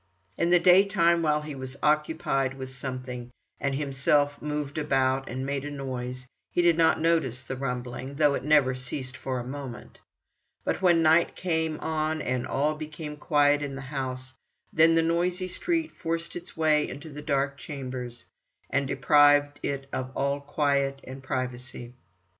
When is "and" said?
3.59-3.75, 5.29-5.45, 12.19-12.47, 18.71-18.87, 21.03-21.21